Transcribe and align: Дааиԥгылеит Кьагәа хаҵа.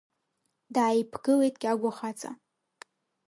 Дааиԥгылеит 0.73 1.55
Кьагәа 1.61 1.91
хаҵа. 1.97 2.31